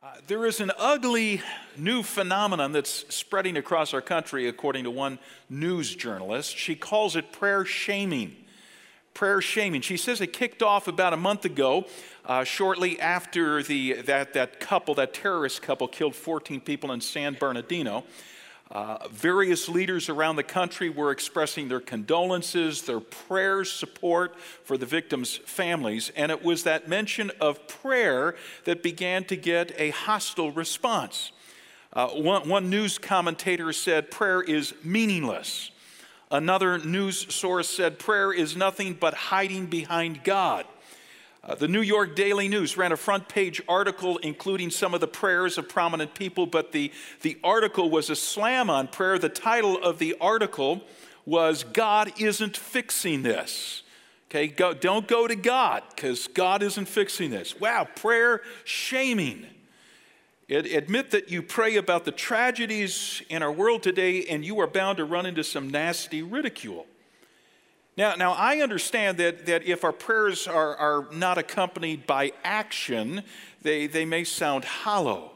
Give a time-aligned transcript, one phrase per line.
[0.00, 1.42] Uh, there is an ugly
[1.76, 5.18] new phenomenon that's spreading across our country, according to one
[5.50, 6.56] news journalist.
[6.56, 8.36] She calls it prayer shaming.
[9.12, 9.80] Prayer shaming.
[9.80, 11.84] She says it kicked off about a month ago,
[12.24, 17.34] uh, shortly after the, that, that couple, that terrorist couple, killed 14 people in San
[17.34, 18.04] Bernardino.
[18.70, 24.84] Uh, various leaders around the country were expressing their condolences, their prayers, support for the
[24.84, 28.34] victims' families, and it was that mention of prayer
[28.64, 31.32] that began to get a hostile response.
[31.94, 35.70] Uh, one, one news commentator said prayer is meaningless.
[36.30, 40.66] Another news source said prayer is nothing but hiding behind God.
[41.44, 45.08] Uh, the New York Daily News ran a front page article including some of the
[45.08, 46.92] prayers of prominent people, but the,
[47.22, 49.18] the article was a slam on prayer.
[49.18, 50.82] The title of the article
[51.24, 53.82] was God Isn't Fixing This.
[54.30, 57.58] Okay, go, don't go to God because God isn't fixing this.
[57.58, 59.46] Wow, prayer shaming.
[60.48, 64.66] It, admit that you pray about the tragedies in our world today and you are
[64.66, 66.86] bound to run into some nasty ridicule.
[67.98, 73.24] Now, now I understand that, that if our prayers are, are not accompanied by action,
[73.62, 75.32] they, they may sound hollow.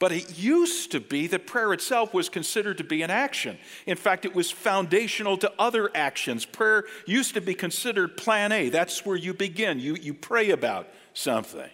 [0.00, 3.58] But it used to be that prayer itself was considered to be an action.
[3.86, 6.44] In fact, it was foundational to other actions.
[6.44, 8.70] Prayer used to be considered plan A.
[8.70, 9.78] That's where you begin.
[9.78, 11.70] You, you pray about something.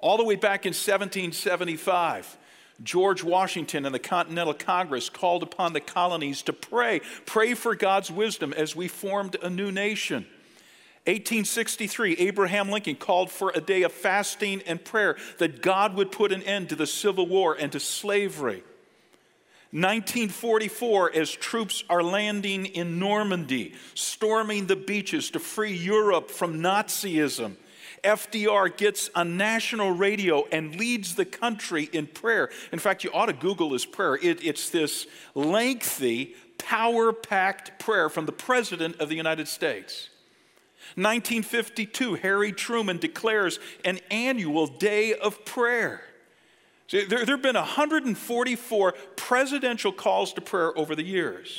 [0.00, 2.36] All the way back in 1775,
[2.82, 8.10] George Washington and the Continental Congress called upon the colonies to pray, pray for God's
[8.10, 10.26] wisdom as we formed a new nation.
[11.06, 16.32] 1863, Abraham Lincoln called for a day of fasting and prayer that God would put
[16.32, 18.64] an end to the Civil War and to slavery.
[19.72, 27.56] 1944, as troops are landing in Normandy, storming the beaches to free Europe from Nazism,
[28.04, 32.50] FDR gets on national radio and leads the country in prayer.
[32.70, 34.16] In fact, you ought to Google his prayer.
[34.16, 40.10] It, it's this lengthy, power packed prayer from the President of the United States.
[40.96, 46.02] 1952, Harry Truman declares an annual day of prayer.
[46.86, 51.58] See, there, there have been 144 presidential calls to prayer over the years.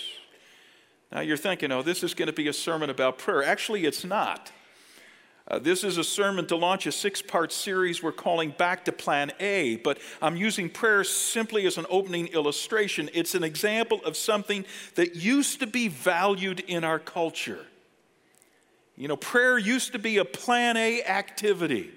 [1.11, 3.43] Now you're thinking, oh, this is going to be a sermon about prayer.
[3.43, 4.51] Actually, it's not.
[5.47, 8.91] Uh, this is a sermon to launch a six part series we're calling Back to
[8.91, 13.11] Plan A, but I'm using prayer simply as an opening illustration.
[13.13, 17.63] It's an example of something that used to be valued in our culture.
[18.97, 21.91] You know, prayer used to be a Plan A activity,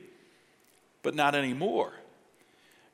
[1.03, 1.94] but not anymore.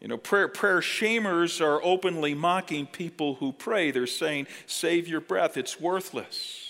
[0.00, 3.90] You know, prayer, prayer shamers are openly mocking people who pray.
[3.90, 6.63] They're saying, save your breath, it's worthless.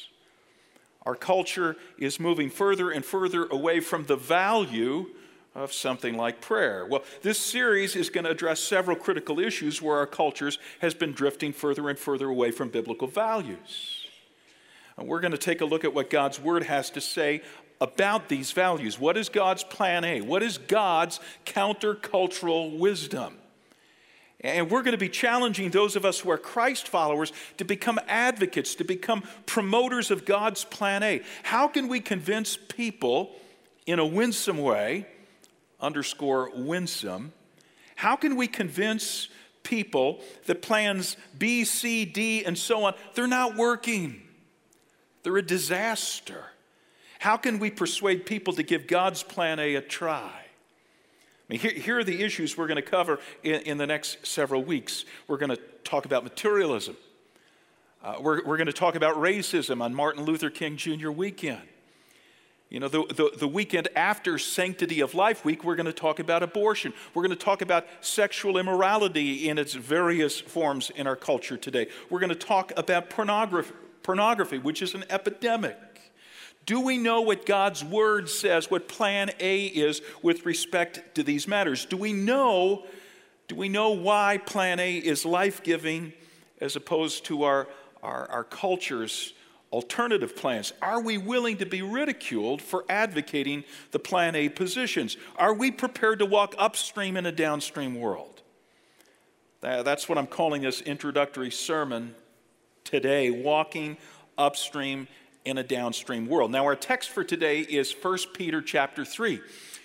[1.07, 5.07] Our culture is moving further and further away from the value
[5.55, 6.87] of something like prayer.
[6.87, 11.13] Well, this series is going to address several critical issues where our cultures has been
[11.13, 14.09] drifting further and further away from biblical values.
[14.97, 17.43] And we're going to take a look at what God's word has to say
[17.81, 18.99] about these values.
[18.99, 20.21] What is God's plan A?
[20.23, 23.37] What is God's countercultural wisdom?
[24.45, 27.99] And we're going to be challenging those of us who are Christ followers to become
[28.07, 31.23] advocates, to become promoters of God's plan A.
[31.43, 33.35] How can we convince people
[33.87, 35.07] in a winsome way,
[35.81, 37.33] underscore winsome,
[37.97, 39.29] how can we convince
[39.63, 44.21] people that plans B, C, D, and so on, they're not working?
[45.23, 46.45] They're a disaster.
[47.19, 50.44] How can we persuade people to give God's plan A a try?
[51.49, 54.27] I mean, here, here are the issues we're going to cover in, in the next
[54.27, 55.05] several weeks.
[55.29, 56.97] We're going to talk about materialism.
[58.03, 61.11] Uh, we're, we're going to talk about racism on Martin Luther King Jr.
[61.11, 61.63] weekend.
[62.71, 66.19] You know, the, the, the, weekend after Sanctity of Life Week, we're going to talk
[66.19, 66.93] about abortion.
[67.13, 71.89] We're going to talk about sexual immorality in its various forms in our culture today.
[72.11, 75.77] We're going to talk about pornography, pornography which is an epidemic.
[76.67, 81.47] Do we know what God's word says, what plan A is with respect to these
[81.47, 81.85] matters?
[81.85, 82.85] Do we know,
[83.49, 86.13] do we know why plan A is life giving
[86.61, 87.69] as opposed to our,
[88.03, 89.35] our, our culture's
[89.73, 90.73] alternative plans?
[90.81, 95.19] Are we willing to be ridiculed for advocating the plan A positions?
[95.37, 98.43] Are we prepared to walk upstream in a downstream world?
[99.61, 102.15] That's what I'm calling this introductory sermon
[102.85, 103.97] today walking
[104.37, 105.09] upstream
[105.45, 106.51] in a downstream world.
[106.51, 109.41] Now, our text for today is 1 Peter chapter 3.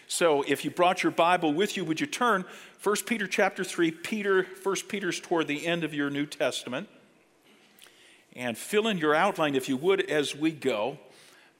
[0.07, 2.45] So, if you brought your Bible with you, would you turn
[2.81, 3.91] 1 Peter chapter 3?
[3.91, 6.87] Peter, 1 Peter's toward the end of your New Testament.
[8.35, 10.97] And fill in your outline, if you would, as we go,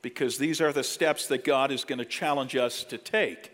[0.01, 3.51] because these are the steps that God is going to challenge us to take.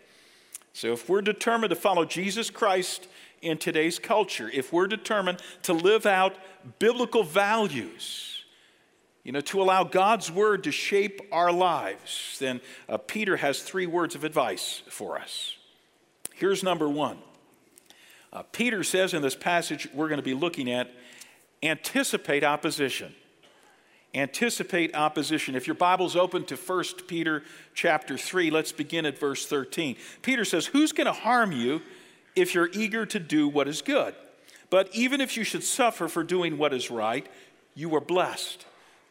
[0.72, 3.08] So, if we're determined to follow Jesus Christ
[3.42, 6.36] in today's culture, if we're determined to live out
[6.78, 8.35] biblical values,
[9.26, 13.84] you know, to allow God's word to shape our lives, then uh, Peter has three
[13.84, 15.56] words of advice for us.
[16.34, 17.18] Here's number one
[18.32, 20.92] uh, Peter says in this passage we're going to be looking at
[21.60, 23.12] anticipate opposition
[24.14, 25.56] anticipate opposition.
[25.56, 27.42] If your Bible's open to 1 Peter
[27.74, 29.96] chapter 3, let's begin at verse 13.
[30.22, 31.82] Peter says, Who's going to harm you
[32.34, 34.14] if you're eager to do what is good?
[34.70, 37.26] But even if you should suffer for doing what is right,
[37.74, 38.64] you are blessed.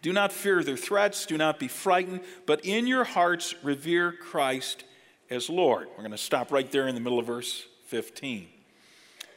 [0.06, 4.84] Do not fear their threats, do not be frightened, but in your hearts revere Christ
[5.31, 5.88] as Lord.
[5.90, 8.48] We're going to stop right there in the middle of verse 15.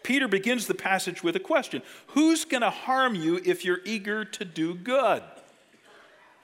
[0.02, 4.26] Peter begins the passage with a question Who's going to harm you if you're eager
[4.26, 5.22] to do good?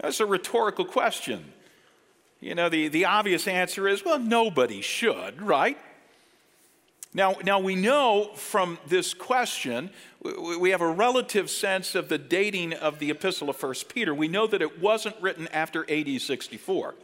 [0.00, 1.53] That's a rhetorical question.
[2.41, 5.77] You know, the, the obvious answer is well, nobody should, right?
[7.17, 9.91] Now, now, we know from this question,
[10.61, 14.13] we have a relative sense of the dating of the epistle of 1 Peter.
[14.13, 16.97] We know that it wasn't written after AD 64.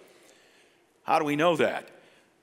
[1.04, 1.88] How do we know that?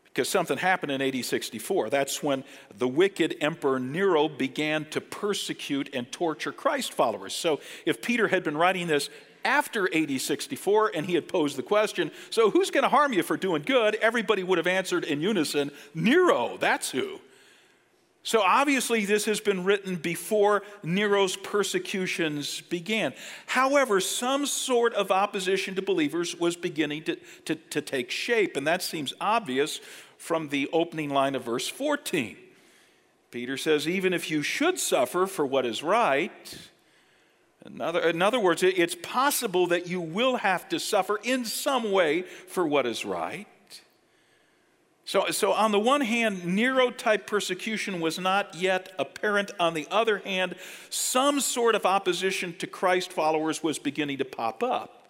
[0.05, 1.89] Because something happened in AD 64.
[1.89, 2.45] That's when
[2.77, 7.35] the wicked Emperor Nero began to persecute and torture Christ followers.
[7.35, 9.09] So if Peter had been writing this
[9.43, 13.23] after AD 64 and he had posed the question, so who's going to harm you
[13.23, 13.95] for doing good?
[13.95, 17.19] Everybody would have answered in unison, Nero, that's who.
[18.27, 23.13] So obviously, this has been written before Nero's persecutions began.
[23.45, 27.15] However, some sort of opposition to believers was beginning to,
[27.45, 29.79] to, to, take shape, and that seems obvious
[30.17, 32.35] from the opening line of verse 14.
[33.31, 36.57] Peter says, Even if you should suffer for what is right,
[37.65, 41.93] in other, in other words, it's possible that you will have to suffer in some
[41.93, 43.47] way for what is right.
[45.07, 49.51] So, so on the one hand, Nero type persecution was not yet apparent.
[49.57, 50.55] On the other hand,
[50.89, 55.07] some sort of opposition to Christ followers was beginning to pop up.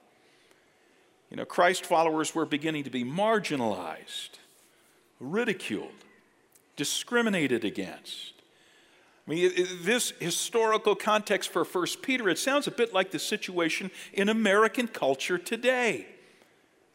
[1.31, 4.37] You know, Christ followers were beginning to be marginalized,
[5.19, 6.05] ridiculed,
[6.75, 8.33] discriminated against.
[9.27, 9.51] I mean,
[9.81, 14.87] this historical context for 1 Peter, it sounds a bit like the situation in American
[14.87, 16.05] culture today.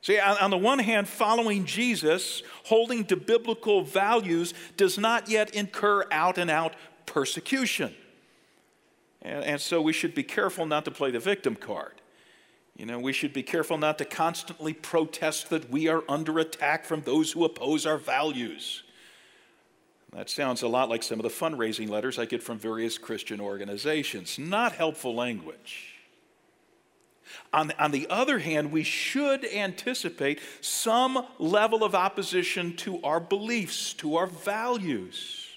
[0.02, 6.04] See, on the one hand, following Jesus, holding to biblical values, does not yet incur
[6.10, 6.74] out and out
[7.06, 7.94] persecution.
[9.22, 11.92] And, and, so we should be careful not to play the victim card.
[12.76, 16.84] You know, we should be careful not to constantly protest that we are under attack
[16.84, 18.82] from those who oppose our values.
[20.12, 23.40] That sounds a lot like some of the fundraising letters I get from various Christian
[23.40, 24.36] organizations.
[24.36, 25.91] Not helpful language.
[27.52, 33.92] On, on the other hand, we should anticipate some level of opposition to our beliefs,
[33.94, 35.48] to our values.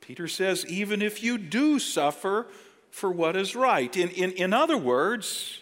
[0.00, 2.46] Peter says, even if you do suffer
[2.90, 3.96] for what is right.
[3.96, 5.60] In, in, in other words,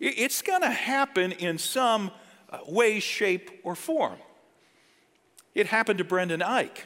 [0.00, 2.10] it's going to happen in some
[2.50, 4.16] uh, way, shape, or form.
[5.54, 6.84] It happened to Brendan Eich.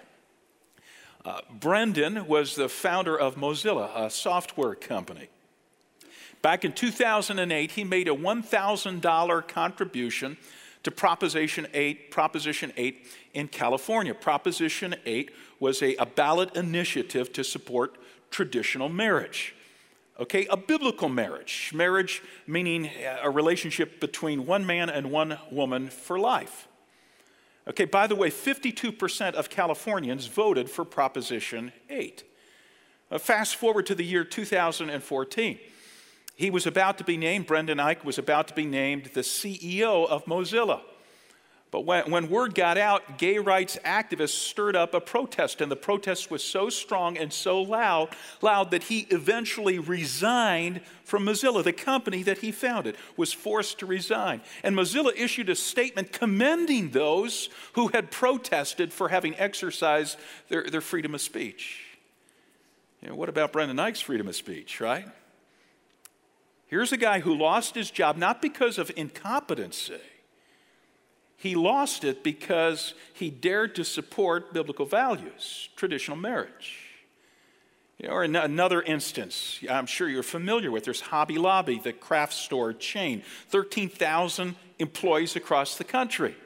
[1.24, 5.28] Uh, Brendan was the founder of Mozilla, a software company.
[6.42, 10.36] Back in 2008, he made a $1,000 contribution
[10.82, 14.12] to Proposition 8, Proposition 8 in California.
[14.12, 15.30] Proposition 8
[15.60, 17.96] was a, a ballot initiative to support
[18.32, 19.54] traditional marriage.
[20.18, 21.70] Okay, a biblical marriage.
[21.72, 22.90] Marriage meaning
[23.22, 26.66] a relationship between one man and one woman for life.
[27.68, 32.24] Okay, by the way, 52% of Californians voted for Proposition 8.
[33.10, 35.58] Uh, fast forward to the year 2014.
[36.34, 40.08] He was about to be named, Brendan Eich was about to be named the CEO
[40.08, 40.80] of Mozilla.
[41.72, 45.76] But when, when word got out, gay rights activists stirred up a protest, and the
[45.76, 48.10] protest was so strong and so loud,
[48.42, 51.64] loud that he eventually resigned from Mozilla.
[51.64, 54.42] The company that he founded was forced to resign.
[54.62, 60.18] And Mozilla issued a statement commending those who had protested for having exercised
[60.50, 61.86] their, their freedom of speech.
[63.00, 65.06] You know, what about Brendan Eich's freedom of speech, right?
[66.72, 70.00] Here's a guy who lost his job not because of incompetency
[71.42, 76.78] he lost it because he dared to support biblical values, traditional marriage.
[78.08, 83.24] Or another instance, I'm sure you're familiar with, there's Hobby Lobby, the craft store chain,
[83.48, 86.36] 13,000 employees across the country.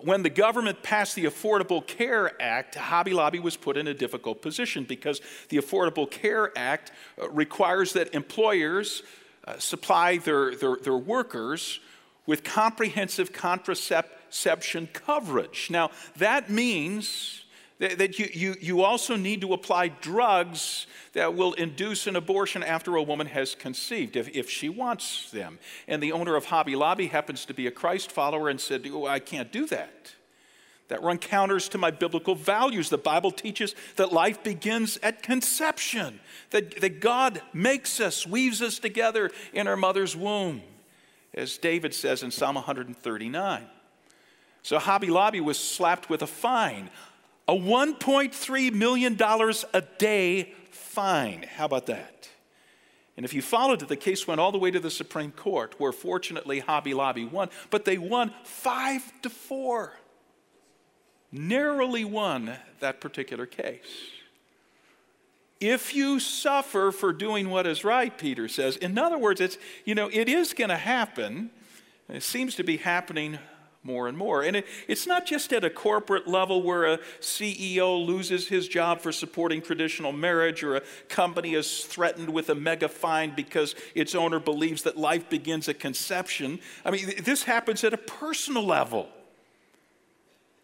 [0.00, 4.42] When the government passed the Affordable Care Act, Hobby Lobby was put in a difficult
[4.42, 9.02] position because the Affordable Care Act uh, requires that employers
[9.46, 11.80] uh, supply their, their, their workers
[12.26, 15.68] with comprehensive contraception coverage.
[15.70, 17.41] Now, that means
[17.82, 22.94] that, you, you, you also need to apply drugs that will induce an abortion after
[22.94, 25.58] a woman has conceived, if, if she wants them.
[25.88, 29.06] And the owner of Hobby Lobby happens to be a Christ follower and said, oh,
[29.06, 30.14] I can't do that.
[30.88, 32.88] That run counters to my biblical values.
[32.88, 36.20] The Bible teaches that life begins at conception,
[36.50, 40.62] that, that God makes us, weaves us together in our mother's womb,
[41.34, 43.66] as David says in Psalm 139.
[44.62, 46.88] So Hobby Lobby was slapped with a fine,
[47.48, 49.18] a $1.3 million
[49.74, 51.44] a day fine.
[51.56, 52.28] How about that?
[53.16, 55.74] And if you followed it, the case went all the way to the Supreme Court,
[55.78, 59.92] where fortunately Hobby Lobby won, but they won five to four
[61.32, 64.10] narrowly won that particular case.
[65.60, 69.94] If you suffer for doing what is right, Peter says, in other words, it's, you
[69.94, 71.50] know, it is going to happen.
[72.08, 73.38] It seems to be happening
[73.84, 74.42] more and more.
[74.42, 79.00] And it, it's not just at a corporate level where a CEO loses his job
[79.00, 84.14] for supporting traditional marriage or a company is threatened with a mega fine because its
[84.14, 86.60] owner believes that life begins at conception.
[86.84, 89.08] I mean, this happens at a personal level.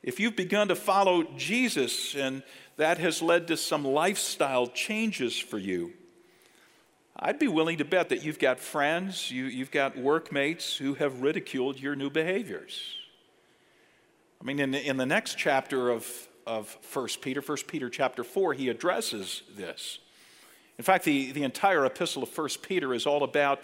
[0.02, 2.44] If you've begun to follow Jesus and
[2.76, 5.92] that has led to some lifestyle changes for you,
[7.20, 11.20] I'd be willing to bet that you've got friends, you, have got workmates who have
[11.20, 12.94] ridiculed your new behaviors.
[14.40, 18.22] I mean, in the, in the next chapter of, of 1 Peter, 1 Peter chapter
[18.22, 19.98] 4, he addresses this.
[20.78, 23.60] In fact, the, the entire epistle of 1 Peter is all about,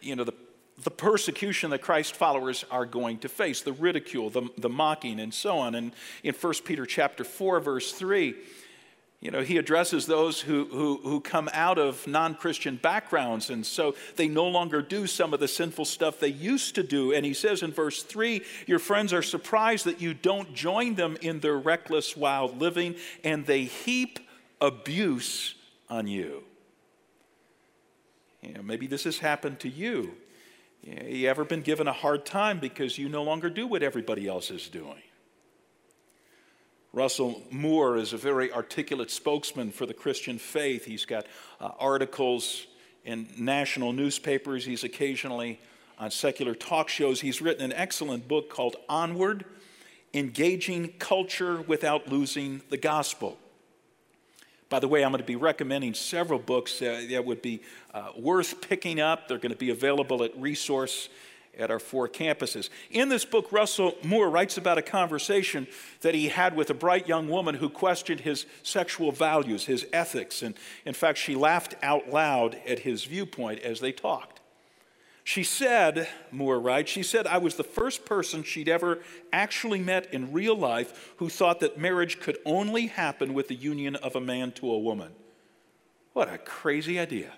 [0.00, 0.34] you know, the
[0.82, 5.32] the persecution that Christ followers are going to face, the ridicule, the, the mocking, and
[5.32, 5.74] so on.
[5.74, 8.34] And in 1 Peter chapter 4, verse 3,
[9.24, 13.64] you know, he addresses those who, who, who come out of non Christian backgrounds, and
[13.64, 17.10] so they no longer do some of the sinful stuff they used to do.
[17.14, 21.16] And he says in verse 3 Your friends are surprised that you don't join them
[21.22, 24.18] in their reckless, wild living, and they heap
[24.60, 25.54] abuse
[25.88, 26.44] on you.
[28.42, 30.12] You know, maybe this has happened to you.
[30.82, 34.50] You ever been given a hard time because you no longer do what everybody else
[34.50, 35.00] is doing?
[36.94, 40.84] Russell Moore is a very articulate spokesman for the Christian faith.
[40.84, 41.26] He's got
[41.60, 42.68] uh, articles
[43.04, 44.64] in national newspapers.
[44.64, 45.58] He's occasionally
[45.98, 47.20] on secular talk shows.
[47.20, 49.44] He's written an excellent book called Onward
[50.14, 53.38] Engaging Culture Without Losing the Gospel.
[54.68, 57.60] By the way, I'm going to be recommending several books uh, that would be
[57.92, 59.26] uh, worth picking up.
[59.26, 61.08] They're going to be available at Resource
[61.58, 62.68] at our four campuses.
[62.90, 65.66] In this book, Russell Moore writes about a conversation
[66.00, 70.42] that he had with a bright young woman who questioned his sexual values, his ethics,
[70.42, 74.40] and in fact, she laughed out loud at his viewpoint as they talked.
[75.26, 78.98] She said, Moore writes, she said, I was the first person she'd ever
[79.32, 83.96] actually met in real life who thought that marriage could only happen with the union
[83.96, 85.12] of a man to a woman.
[86.12, 87.32] What a crazy idea.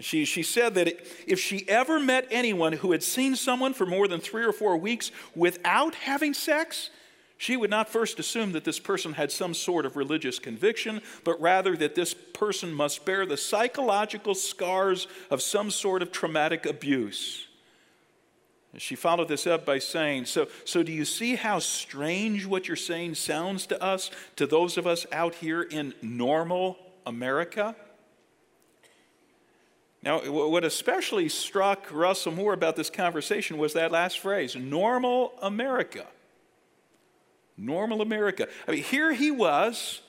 [0.00, 0.88] She, she said that
[1.26, 4.76] if she ever met anyone who had seen someone for more than three or four
[4.76, 6.90] weeks without having sex,
[7.36, 11.40] she would not first assume that this person had some sort of religious conviction, but
[11.40, 17.46] rather that this person must bear the psychological scars of some sort of traumatic abuse.
[18.76, 22.76] She followed this up by saying, so, so do you see how strange what you're
[22.76, 27.74] saying sounds to us, to those of us out here in normal America?
[30.02, 36.06] Now, what especially struck Russell Moore about this conversation was that last phrase normal America
[37.58, 38.48] normal America.
[38.66, 40.00] I mean, here he was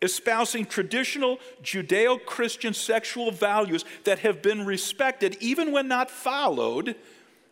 [0.00, 6.96] espousing traditional Judeo Christian sexual values that have been respected, even when not followed,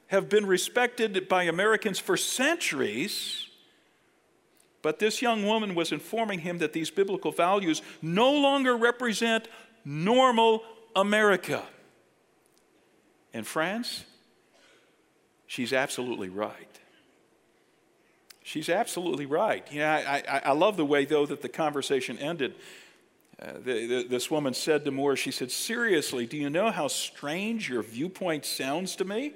[0.08, 3.46] have been respected by Americans for centuries.
[4.82, 9.46] But this young woman was informing him that these biblical values no longer represent
[9.84, 10.62] normal
[10.94, 11.62] America.
[13.32, 14.04] And, France,
[15.46, 16.66] she's absolutely right.
[18.42, 19.66] She's absolutely right.
[19.70, 22.54] Yeah, I, I, I love the way, though, that the conversation ended.
[23.40, 26.88] Uh, the, the, this woman said to Moore, she said, Seriously, do you know how
[26.88, 29.34] strange your viewpoint sounds to me?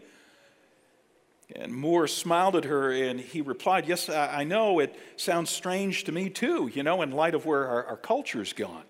[1.54, 6.04] And Moore smiled at her and he replied, Yes, I, I know it sounds strange
[6.04, 8.84] to me too, you know, in light of where our, our culture's gone.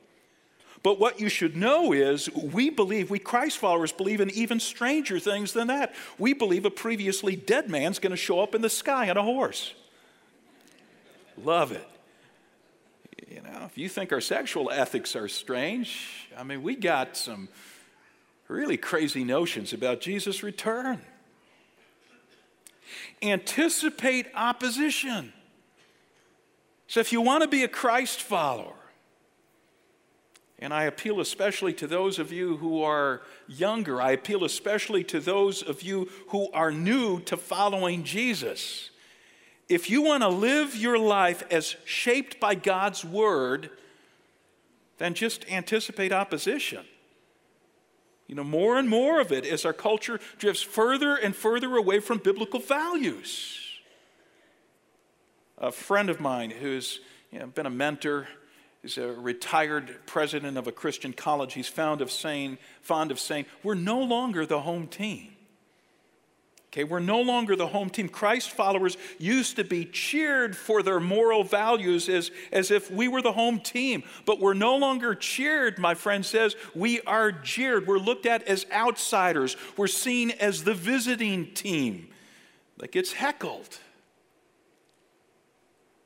[0.85, 5.19] But what you should know is we believe, we Christ followers believe in even stranger
[5.19, 5.95] things than that.
[6.19, 9.23] We believe a previously dead man's going to show up in the sky on a
[9.23, 9.73] horse.
[11.43, 11.89] Love it.
[13.31, 17.49] You know, if you think our sexual ethics are strange, I mean, we got some
[18.47, 21.01] really crazy notions about Jesus' return.
[23.23, 25.33] Anticipate opposition.
[26.89, 28.84] So if you want to be a Christ follower,
[30.59, 34.01] and I appeal especially to those of you who are younger.
[34.01, 38.91] I appeal especially to those of you who are new to following Jesus.
[39.69, 43.71] If you want to live your life as shaped by God's word,
[44.99, 46.85] then just anticipate opposition.
[48.27, 52.01] You know, more and more of it as our culture drifts further and further away
[52.01, 53.59] from biblical values.
[55.59, 58.29] A friend of mine who's you know, been a mentor,
[58.85, 61.55] is a retired president of a Christian college.
[61.55, 65.31] He's fond of saying, fond of saying, we're no longer the home team.
[66.69, 68.09] Okay, we're no longer the home team.
[68.09, 73.23] Christ followers used to be cheered for their moral values as, as if we were
[73.23, 74.03] the home team.
[74.27, 76.57] But we're no longer cheered, my friend says.
[76.75, 77.87] We are jeered.
[77.87, 79.57] We're looked at as outsiders.
[79.77, 82.09] We're seen as the visiting team
[82.79, 83.79] that gets heckled.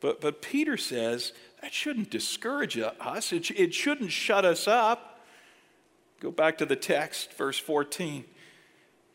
[0.01, 5.21] But, but Peter says that shouldn't discourage us, it, it shouldn't shut us up.
[6.21, 8.25] Go back to the text, verse 14.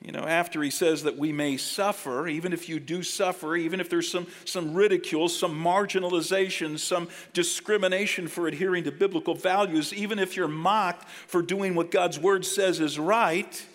[0.04, 3.80] You know, after he says that we may suffer, even if you do suffer, even
[3.80, 10.20] if there's some, some ridicule, some marginalization, some discrimination for adhering to biblical values, even
[10.20, 13.66] if you're mocked for doing what God's word says is right,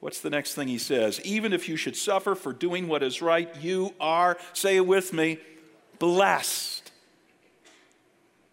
[0.00, 1.22] what's the next thing he says?
[1.24, 5.14] Even if you should suffer for doing what is right, you are, say it with
[5.14, 5.38] me,
[5.98, 6.75] blessed.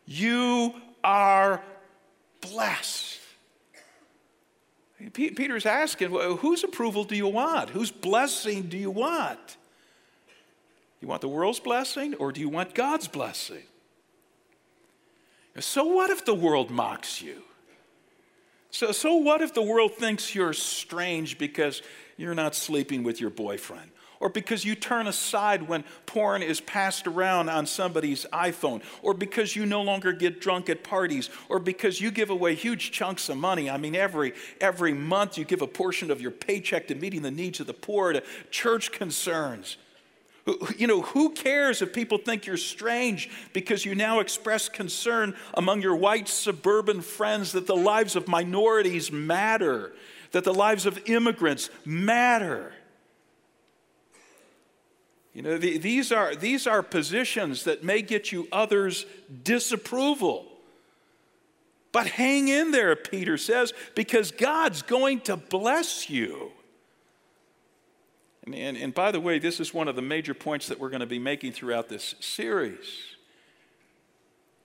[0.05, 1.61] You are
[2.41, 3.19] blessed.
[5.13, 7.69] Peter's asking, whose approval do you want?
[7.71, 9.57] Whose blessing do you want?
[11.01, 13.63] You want the world's blessing or do you want God's blessing?
[15.59, 17.43] So, what if the world mocks you?
[18.71, 21.83] So, so what if the world thinks you're strange because
[22.17, 23.91] you're not sleeping with your boyfriend?
[24.23, 29.53] Or because you turn aside when porn is passed around on somebody's iPhone, or because
[29.53, 33.35] you no longer get drunk at parties, or because you give away huge chunks of
[33.35, 33.69] money.
[33.69, 34.31] I mean, every,
[34.61, 37.73] every month you give a portion of your paycheck to meeting the needs of the
[37.73, 39.75] poor, to church concerns.
[40.77, 45.81] You know, who cares if people think you're strange because you now express concern among
[45.81, 49.91] your white suburban friends that the lives of minorities matter,
[50.31, 52.71] that the lives of immigrants matter?
[55.33, 59.05] You know, the, these, are, these are positions that may get you others'
[59.43, 60.45] disapproval.
[61.91, 66.51] But hang in there, Peter says, because God's going to bless you.
[68.45, 70.89] And, and, and by the way, this is one of the major points that we're
[70.89, 72.85] going to be making throughout this series.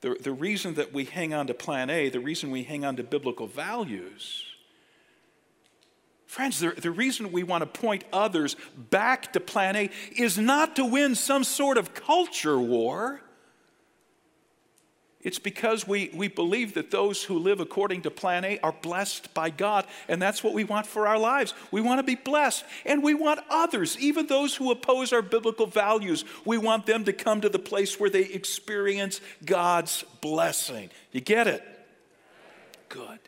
[0.01, 2.97] The, the reason that we hang on to plan A, the reason we hang on
[2.97, 4.45] to biblical values,
[6.29, 10.77] Friends, the, the reason we want to point others back to plan A is not
[10.77, 13.23] to win some sort of culture war.
[15.23, 19.33] It's because we, we believe that those who live according to plan A are blessed
[19.33, 21.55] by God, and that's what we want for our lives.
[21.71, 25.67] We want to be blessed, and we want others, even those who oppose our biblical
[25.67, 30.91] values, we want them to come to the place where they experience God's blessing.
[31.11, 31.65] You get it?
[32.91, 33.19] Good.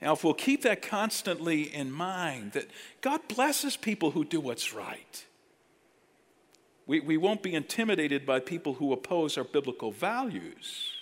[0.00, 2.68] Now, if we'll keep that constantly in mind, that
[3.00, 5.24] God blesses people who do what's right.
[6.86, 10.92] We, we won't be intimidated by people who oppose our biblical values.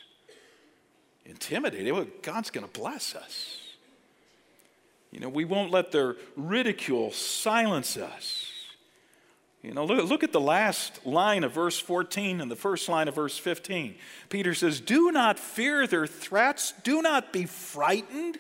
[1.27, 1.93] Intimidated?
[1.93, 3.61] Well, God's going to bless us.
[5.13, 8.51] You know, we won't let their ridicule silence us.
[9.63, 13.09] You know, look, look, at the last line of verse 14 and the first line
[13.09, 13.97] of verse 15.
[14.29, 18.39] Peter says, Do not fear their threats, do not be frightened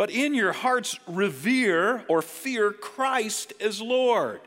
[0.00, 4.40] but in your hearts revere or fear Christ as Lord.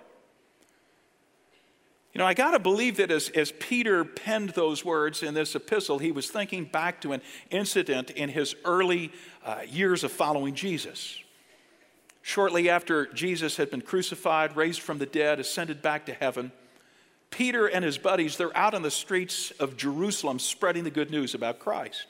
[2.11, 5.53] You know, I got to believe that as, as Peter penned those words in this
[5.53, 9.11] epistle, he was thinking back to an incident in his early
[9.45, 11.19] uh, years of following Jesus.
[12.23, 16.51] Shortly after Jesus had been crucified, raised from the dead, ascended back to heaven,
[17.29, 21.35] Peter and his buddies, they're out on the streets of Jerusalem spreading the good news
[21.35, 22.07] about Christ.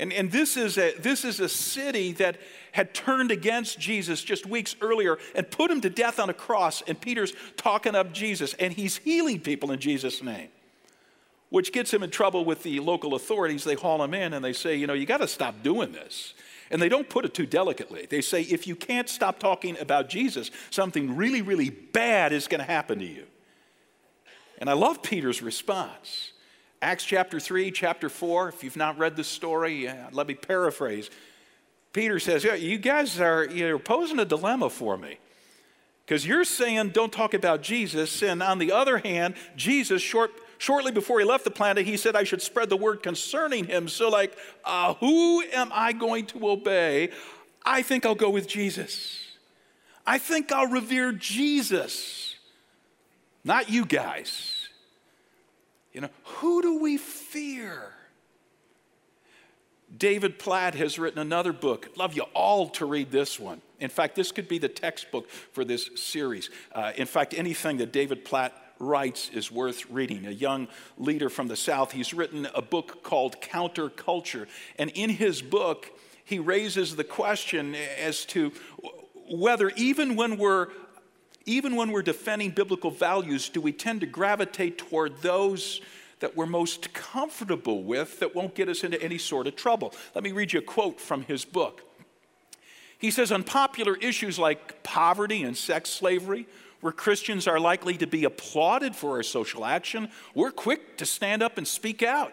[0.00, 2.36] And, and this, is a, this is a city that
[2.72, 6.82] had turned against Jesus just weeks earlier and put him to death on a cross.
[6.86, 10.48] And Peter's talking up Jesus, and he's healing people in Jesus' name,
[11.50, 13.64] which gets him in trouble with the local authorities.
[13.64, 16.34] They haul him in and they say, You know, you got to stop doing this.
[16.70, 18.06] And they don't put it too delicately.
[18.08, 22.60] They say, If you can't stop talking about Jesus, something really, really bad is going
[22.60, 23.24] to happen to you.
[24.58, 26.32] And I love Peter's response.
[26.80, 31.10] Acts chapter 3, chapter 4, if you've not read the story, uh, let me paraphrase.
[31.92, 35.18] Peter says, You guys are you're posing a dilemma for me.
[36.06, 40.92] Because you're saying don't talk about Jesus, and on the other hand, Jesus, short, shortly
[40.92, 43.88] before he left the planet, he said I should spread the word concerning him.
[43.88, 47.10] So, like, uh, who am I going to obey?
[47.66, 49.22] I think I'll go with Jesus.
[50.06, 52.36] I think I'll revere Jesus,
[53.44, 54.57] not you guys.
[55.92, 57.92] You know, who do we fear?
[59.96, 61.86] David Platt has written another book.
[61.90, 63.62] I'd love you all to read this one.
[63.80, 66.50] In fact, this could be the textbook for this series.
[66.72, 70.26] Uh, in fact, anything that David Platt writes is worth reading.
[70.26, 74.46] A young leader from the South, he's written a book called Counterculture.
[74.78, 75.90] And in his book,
[76.24, 78.52] he raises the question as to
[79.30, 80.68] whether even when we're
[81.48, 85.80] even when we're defending biblical values, do we tend to gravitate toward those
[86.20, 89.94] that we're most comfortable with that won't get us into any sort of trouble?
[90.14, 91.82] Let me read you a quote from his book.
[92.98, 96.46] He says, on popular issues like poverty and sex slavery,
[96.80, 101.42] where Christians are likely to be applauded for our social action, we're quick to stand
[101.42, 102.32] up and speak out.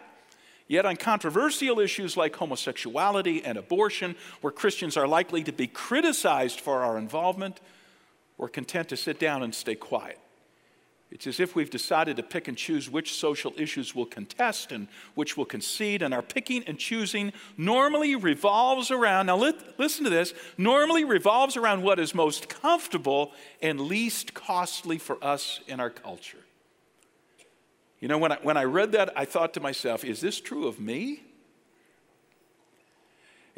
[0.68, 6.60] Yet, on controversial issues like homosexuality and abortion, where Christians are likely to be criticized
[6.60, 7.60] for our involvement,
[8.38, 10.18] we're content to sit down and stay quiet.
[11.10, 14.88] It's as if we've decided to pick and choose which social issues we'll contest and
[15.14, 19.36] which we'll concede, and our picking and choosing normally revolves around, now
[19.78, 25.60] listen to this, normally revolves around what is most comfortable and least costly for us
[25.68, 26.44] in our culture.
[28.00, 30.66] You know, when I, when I read that, I thought to myself, is this true
[30.66, 31.22] of me?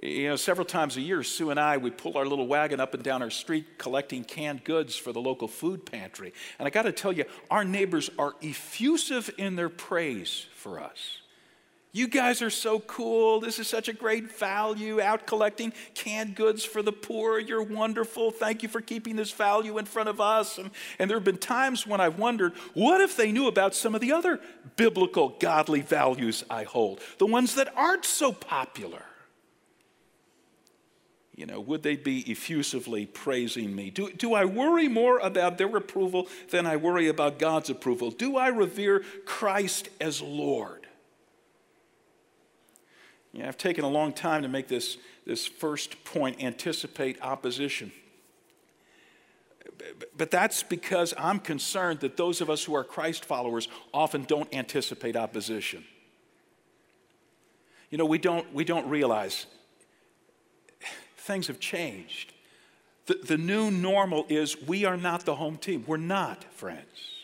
[0.02, 2.94] You know, several times a year, Sue and I, we pull our little wagon up
[2.94, 6.32] and down our street collecting canned goods for the local food pantry.
[6.58, 11.18] And I got to tell you, our neighbors are effusive in their praise for us.
[11.90, 13.40] You guys are so cool.
[13.40, 17.40] This is such a great value out collecting canned goods for the poor.
[17.40, 18.30] You're wonderful.
[18.30, 20.58] Thank you for keeping this value in front of us.
[20.58, 23.96] And, and there have been times when I've wondered what if they knew about some
[23.96, 24.38] of the other
[24.76, 29.02] biblical, godly values I hold, the ones that aren't so popular?
[31.38, 33.90] You know, would they be effusively praising me?
[33.90, 38.10] Do, do I worry more about their approval than I worry about God's approval?
[38.10, 40.88] Do I revere Christ as Lord?
[43.32, 47.92] Yeah, I've taken a long time to make this, this first point anticipate opposition.
[50.16, 54.52] But that's because I'm concerned that those of us who are Christ followers often don't
[54.52, 55.84] anticipate opposition.
[57.90, 59.46] You know, we don't, we don't realize
[61.28, 62.32] things have changed.
[63.06, 65.84] The, the new normal is we are not the home team.
[65.86, 67.18] We're not, friends.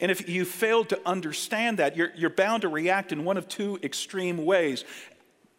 [0.00, 3.48] And if you fail to understand that, you're, you're bound to react in one of
[3.48, 4.84] two extreme ways.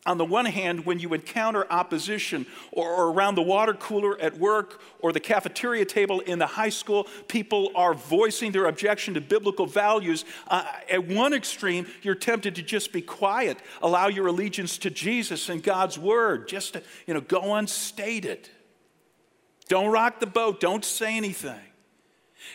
[0.05, 4.81] On the one hand, when you encounter opposition or, around the water cooler at work
[4.99, 9.65] or the cafeteria table in the high school, people are voicing their objection to biblical
[9.65, 10.25] values.
[10.49, 15.47] Uh, at one extreme, you're tempted to just be quiet, allow your allegiance to Jesus
[15.47, 18.49] and God's word, just to, you know, go unstated.
[19.69, 21.61] Don't rock the boat, don't say anything.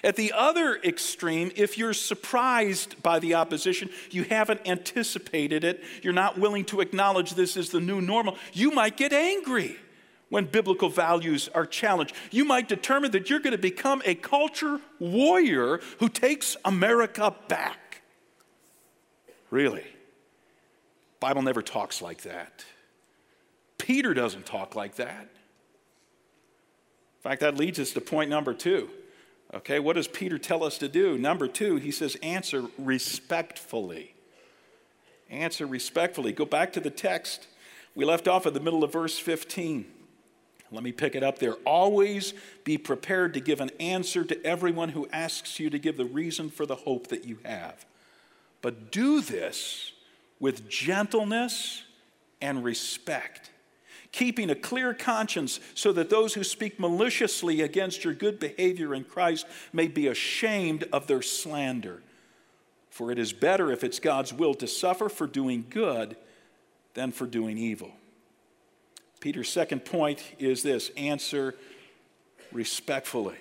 [0.04, 6.12] At the other extreme, if you're surprised by the opposition, you haven't anticipated it, you're
[6.12, 9.76] not willing to acknowledge this is the new normal, you might get angry
[10.28, 12.14] when biblical values are challenged.
[12.30, 18.02] You might determine that you're going to become a culture warrior who takes America back.
[19.50, 19.86] Really?
[21.20, 22.64] Bible never talks like that.
[23.78, 25.22] Peter doesn't talk like that.
[27.18, 28.88] In fact, that leads us to point number 2.
[29.54, 31.16] Okay, what does Peter tell us to do?
[31.16, 34.14] Number two, he says, answer respectfully.
[35.30, 36.32] Answer respectfully.
[36.32, 37.46] Go back to the text.
[37.94, 39.86] We left off at the middle of verse 15.
[40.70, 41.54] Let me pick it up there.
[41.64, 42.34] Always
[42.64, 46.50] be prepared to give an answer to everyone who asks you to give the reason
[46.50, 47.86] for the hope that you have.
[48.60, 49.92] But do this
[50.40, 51.84] with gentleness
[52.42, 53.50] and respect
[54.12, 59.04] keeping a clear conscience so that those who speak maliciously against your good behavior in
[59.04, 62.02] Christ may be ashamed of their slander.
[62.90, 66.16] For it is better if it's God's will to suffer for doing good
[66.94, 67.92] than for doing evil.
[69.20, 71.54] Peter's second point is this answer
[72.52, 73.36] respectfully.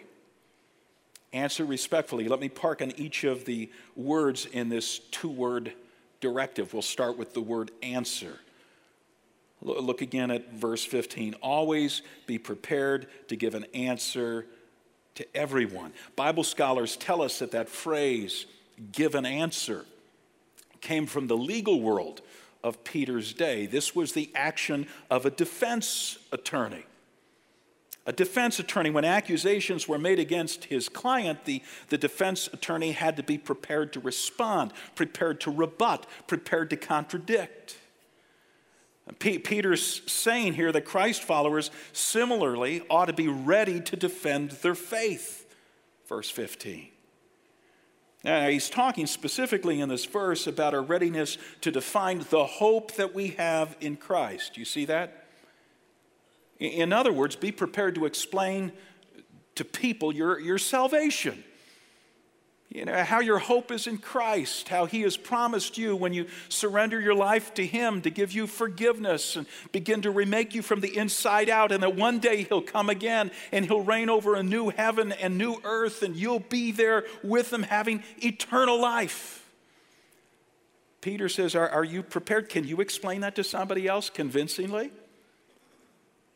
[1.34, 2.28] Answer respectfully.
[2.28, 5.74] Let me park on each of the words in this two word
[6.20, 6.74] directive.
[6.74, 8.40] We'll start with the word answer.
[9.62, 11.36] Look again at verse 15.
[11.42, 14.46] Always be prepared to give an answer
[15.16, 15.94] to everyone.
[16.16, 18.46] Bible scholars tell us that that phrase,
[18.92, 19.86] give an answer,
[20.80, 22.22] came from the legal world
[22.64, 23.66] of Peter's day.
[23.66, 26.86] This was the action of a defense attorney.
[28.06, 33.18] a defense attorney, when accusations were made against his client, the, the defense attorney had
[33.18, 37.78] to be prepared to respond, prepared to rebut, prepared to contradict.
[39.20, 45.46] Peter's saying here that Christ followers similarly ought to be ready to defend their faith.
[46.08, 46.90] Verse 15.
[48.24, 53.14] Now, he's talking specifically in this verse about our readiness to define the hope that
[53.14, 54.58] we have in Christ.
[54.58, 55.28] You see that?
[56.60, 58.74] In other words, be prepared to explain
[59.56, 61.44] to people your, your salvation.
[62.78, 66.28] You know, how your hope is in Christ, how He has promised you when you
[66.48, 70.82] surrender your life to Him to give you forgiveness and begin to remake you from
[70.82, 74.44] the inside out, and that one day He'll come again and He'll reign over a
[74.44, 79.44] new heaven and new earth, and you'll be there with Him having eternal life.
[81.02, 82.48] Peter says, Are, are you prepared?
[82.48, 84.92] Can you explain that to somebody else convincingly?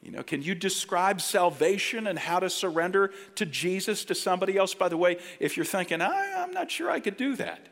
[0.02, 4.74] You know, can you describe salvation and how to surrender to Jesus to somebody else?
[4.74, 7.68] By the way, if you're thinking, I, am not sure I could do that.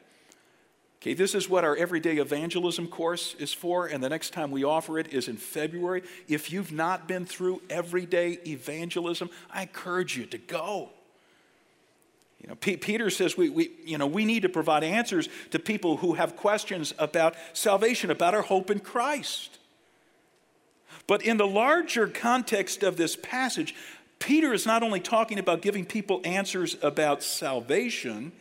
[1.02, 4.65] Okay, this is what our everyday evangelism course is for, and the next time we
[4.65, 6.04] offer it is in February.
[6.28, 10.89] If you've not been through everyday evangelism, I encourage you to go.
[12.42, 15.60] You know, P- Peter says we, we, you know, we need to provide answers to
[15.60, 19.59] people who have questions about salvation, about our hope in Christ.
[21.10, 23.74] But in the larger context of this passage,
[24.19, 28.32] Peter is not only talking about giving people answers about salvation,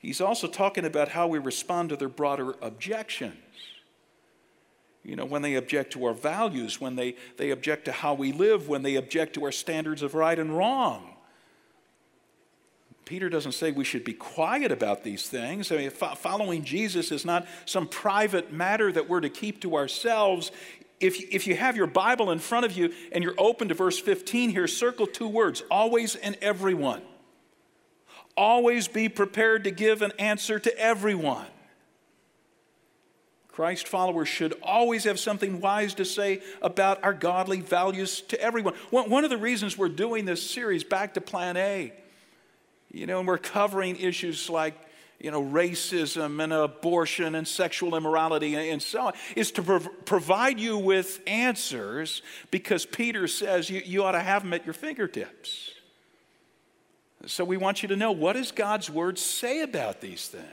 [0.00, 3.38] he's also talking about how we respond to their broader objections.
[5.02, 8.32] You know, when they object to our values, when they, they object to how we
[8.32, 11.08] live, when they object to our standards of right and wrong.
[13.06, 15.72] Peter doesn't say we should be quiet about these things.
[15.72, 20.50] I mean, following Jesus is not some private matter that we're to keep to ourselves
[21.04, 23.98] if, if you have your Bible in front of you and you're open to verse
[23.98, 27.02] 15 here, circle two words always and everyone.
[28.36, 31.46] Always be prepared to give an answer to everyone.
[33.48, 38.72] Christ followers should always have something wise to say about our godly values to everyone.
[38.90, 41.92] One of the reasons we're doing this series, Back to Plan A,
[42.90, 44.74] you know, and we're covering issues like
[45.24, 50.60] you know, racism and abortion and sexual immorality and so on, is to prov- provide
[50.60, 55.70] you with answers because Peter says you, you ought to have them at your fingertips.
[57.24, 60.44] So we want you to know what does God's word say about these things?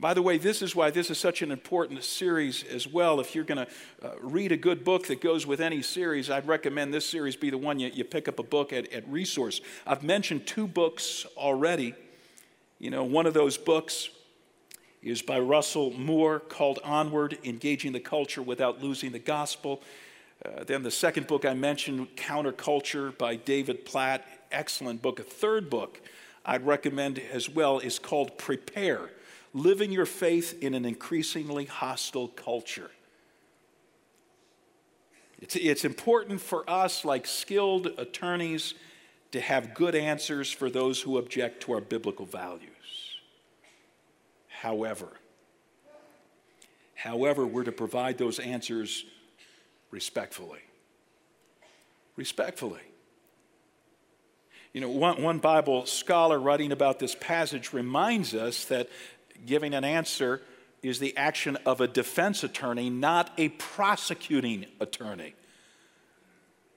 [0.00, 3.20] By the way, this is why this is such an important series as well.
[3.20, 6.48] If you're going to uh, read a good book that goes with any series, I'd
[6.48, 9.60] recommend this series be the one you, you pick up a book at, at Resource.
[9.86, 11.94] I've mentioned two books already.
[12.82, 14.08] You know, one of those books
[15.04, 19.80] is by Russell Moore called Onward Engaging the Culture Without Losing the Gospel.
[20.44, 24.26] Uh, then the second book I mentioned, Counterculture by David Platt.
[24.50, 25.20] Excellent book.
[25.20, 26.00] A third book
[26.44, 29.10] I'd recommend as well is called Prepare
[29.54, 32.90] Living Your Faith in an Increasingly Hostile Culture.
[35.40, 38.74] It's, it's important for us, like skilled attorneys,
[39.30, 42.71] to have good answers for those who object to our biblical values.
[44.62, 45.08] However,
[46.94, 49.04] however, we're to provide those answers
[49.90, 50.60] respectfully.
[52.14, 52.82] Respectfully.
[54.72, 58.88] You know, one, one Bible scholar writing about this passage reminds us that
[59.44, 60.40] giving an answer
[60.80, 65.34] is the action of a defense attorney, not a prosecuting attorney.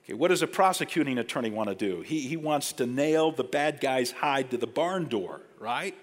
[0.06, 2.02] Okay, what does a prosecuting attorney want to do?
[2.02, 5.96] He, he wants to nail the bad guy's hide to the barn door, right?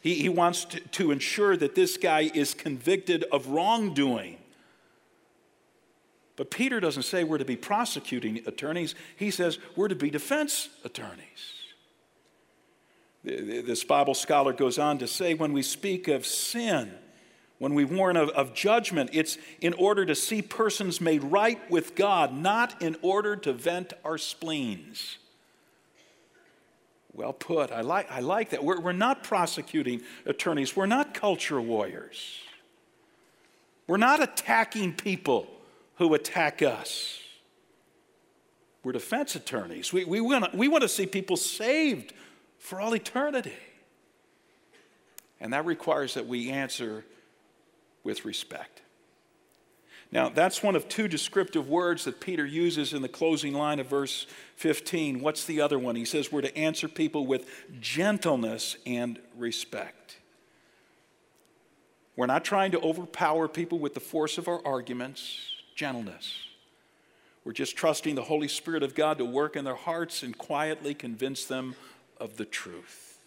[0.00, 4.38] He, he wants to, to ensure that this guy is convicted of wrongdoing.
[6.36, 10.70] But Peter doesn't say we're to be prosecuting attorneys, he says we're to be defense
[10.84, 11.54] attorneys.
[13.22, 16.92] This Bible scholar goes on to say when we speak of sin,
[17.58, 21.94] when we warn of, of, judgment, it's in order to see persons made right with
[21.94, 25.18] God, not in order to vent our spleens.
[27.12, 27.72] Well put.
[27.72, 28.62] I like, I like that.
[28.62, 32.38] We're, we're not prosecuting attorneys, we're not culture warriors.
[33.86, 35.48] We're not attacking people
[35.96, 37.18] who attack us.
[38.84, 39.92] We're defense attorneys.
[39.92, 42.12] We, we, want to, we want to see people saved
[42.58, 43.52] for all eternity.
[45.40, 47.04] And that requires that we answer
[48.04, 48.82] with respect.
[50.12, 53.86] Now, that's one of two descriptive words that Peter uses in the closing line of
[53.86, 55.20] verse 15.
[55.20, 55.94] What's the other one?
[55.94, 57.48] He says we're to answer people with
[57.80, 60.16] gentleness and respect.
[62.16, 65.38] We're not trying to overpower people with the force of our arguments,
[65.76, 66.48] gentleness.
[67.44, 70.92] We're just trusting the Holy Spirit of God to work in their hearts and quietly
[70.92, 71.76] convince them
[72.18, 73.18] of the truth.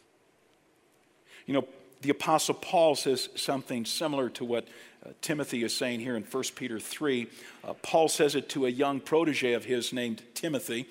[1.47, 1.67] You know,
[2.03, 4.67] the Apostle Paul says something similar to what
[5.05, 7.27] uh, Timothy is saying here in 1 Peter 3.
[7.63, 10.85] Uh, Paul says it to a young protege of his named Timothy.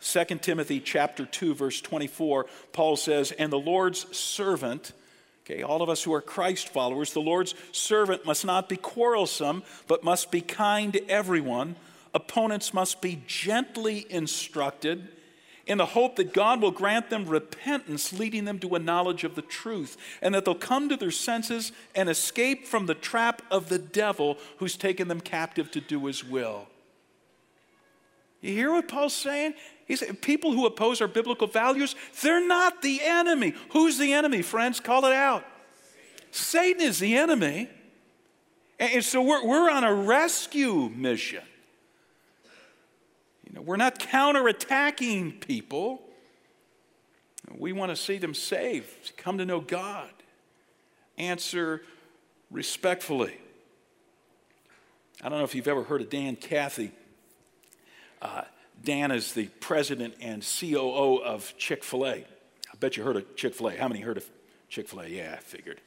[0.00, 4.92] 2 Timothy chapter 2 verse 24 Paul says and the Lord's servant
[5.44, 9.62] okay all of us who are Christ followers the Lord's servant must not be quarrelsome
[9.88, 11.76] but must be kind to everyone
[12.12, 15.08] opponents must be gently instructed
[15.66, 19.34] in the hope that God will grant them repentance, leading them to a knowledge of
[19.34, 23.68] the truth, and that they'll come to their senses and escape from the trap of
[23.68, 26.68] the devil who's taken them captive to do his will.
[28.40, 29.54] You hear what Paul's saying?
[29.86, 33.54] He He's people who oppose our biblical values, they're not the enemy.
[33.70, 34.78] Who's the enemy, friends?
[34.78, 35.44] Call it out.
[36.30, 37.68] Satan is the enemy.
[38.78, 41.42] And so we're, we're on a rescue mission.
[43.64, 46.02] We're not counterattacking people.
[47.56, 50.10] We want to see them saved, come to know God.
[51.16, 51.82] Answer
[52.50, 53.38] respectfully.
[55.22, 56.92] I don't know if you've ever heard of Dan Cathy.
[58.20, 58.42] Uh,
[58.82, 62.14] Dan is the president and COO of Chick fil A.
[62.14, 63.76] I bet you heard of Chick fil A.
[63.76, 64.28] How many heard of
[64.68, 65.08] Chick fil A?
[65.08, 65.80] Yeah, I figured.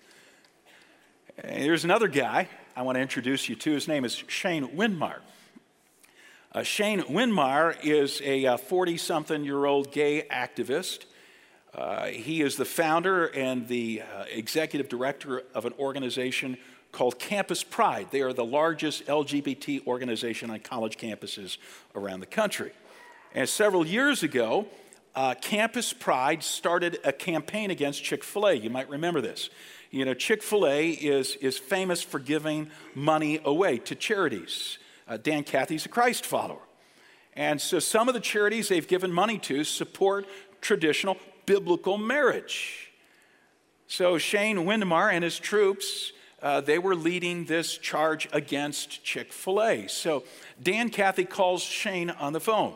[1.37, 3.71] And there's another guy I want to introduce you to.
[3.71, 5.19] His name is Shane Windmeyer.
[6.51, 11.05] Uh, Shane Windmeyer is a 40 uh, something year old gay activist.
[11.75, 16.57] Uh, he is the founder and the uh, executive director of an organization
[16.91, 18.07] called Campus Pride.
[18.09, 21.59] They are the largest LGBT organization on college campuses
[21.93, 22.71] around the country.
[23.35, 24.65] And several years ago,
[25.15, 28.53] uh, Campus Pride started a campaign against Chick fil A.
[28.55, 29.51] You might remember this.
[29.91, 34.79] You know, Chick fil A is, is famous for giving money away to charities.
[35.09, 36.61] Uh, Dan Cathy's a Christ follower.
[37.33, 40.27] And so some of the charities they've given money to support
[40.61, 42.91] traditional biblical marriage.
[43.87, 49.63] So Shane Windmeyer and his troops, uh, they were leading this charge against Chick fil
[49.63, 49.87] A.
[49.87, 50.23] So
[50.61, 52.75] Dan Cathy calls Shane on the phone.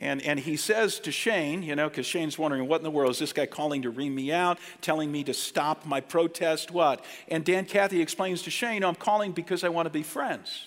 [0.00, 3.12] And, and he says to Shane, you know, because Shane's wondering, what in the world
[3.12, 6.72] is this guy calling to ream me out, telling me to stop my protest?
[6.72, 7.04] What?
[7.28, 10.66] And Dan Cathy explains to Shane, I'm calling because I want to be friends.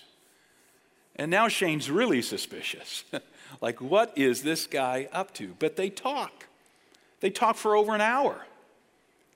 [1.16, 3.04] And now Shane's really suspicious.
[3.62, 5.56] like, what is this guy up to?
[5.60, 6.48] But they talk.
[7.22, 8.46] They talk for over an hour.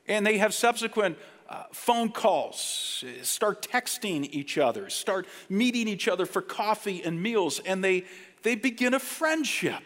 [0.07, 1.17] And they have subsequent
[1.49, 7.59] uh, phone calls, start texting each other, start meeting each other for coffee and meals,
[7.65, 8.05] and they,
[8.43, 9.81] they begin a friendship.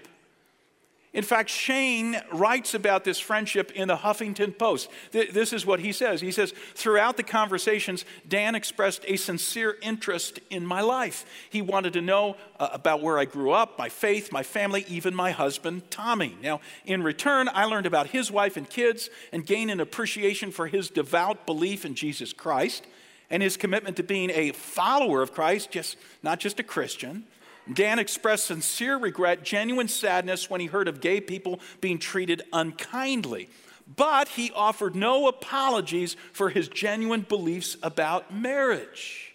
[1.14, 4.90] In fact, Shane writes about this friendship in the Huffington Post.
[5.12, 6.22] This is what he says.
[6.22, 11.24] He says, Throughout the conversations, Dan expressed a sincere interest in my life.
[11.52, 15.14] He wanted to know uh, about where I grew up, my faith, my family, even
[15.14, 16.36] my husband, Tommy.
[16.42, 20.66] Now, in return, I learned about his wife and kids and gained an appreciation for
[20.66, 22.88] his devout belief in Jesus Christ
[23.30, 27.26] and his commitment to being a follower of Christ, just, not just a Christian.
[27.72, 33.50] Dan expressed sincere regret, genuine sadness when he heard of gay people being treated unkindly.
[33.96, 39.34] But he offered no apologies for his genuine beliefs about marriage.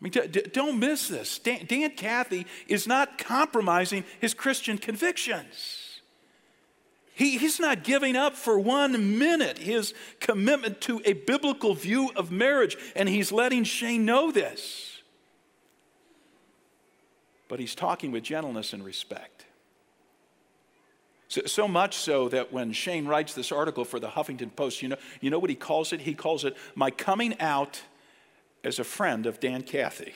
[0.00, 1.38] I mean, don't miss this.
[1.38, 6.00] Dan, Dan Cathy is not compromising his Christian convictions.
[7.14, 12.32] He, he's not giving up for one minute his commitment to a biblical view of
[12.32, 14.99] marriage, and he's letting Shane know this
[17.50, 19.44] but he's talking with gentleness and respect.
[21.26, 24.88] So, so, much so that when Shane writes this article for the Huffington Post, you
[24.88, 26.00] know, you know what he calls it?
[26.00, 27.82] He calls it My Coming Out
[28.62, 30.14] as a Friend of Dan Cathy.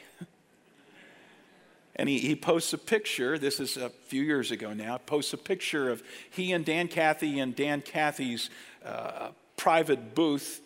[1.97, 5.39] and he, he posts a picture, this is a few years ago now, posts a
[5.39, 8.49] picture of he and Dan Cathy in Dan Cathy's
[8.85, 10.61] uh, private booth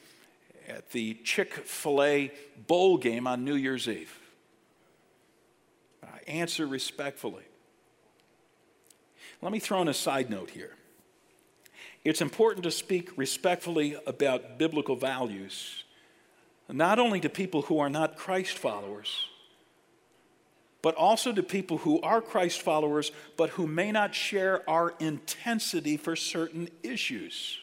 [0.69, 2.31] at the Chick fil A
[2.67, 4.18] bowl game on New Year's Eve
[6.29, 7.45] answer respectfully.
[9.41, 10.75] Let me throw in a side note here.
[12.05, 15.85] It's important to speak respectfully about biblical values,
[16.69, 19.27] not only to people who are not Christ followers,
[20.81, 25.97] but also to people who are Christ followers, but who may not share our intensity
[25.97, 27.59] for certain issues.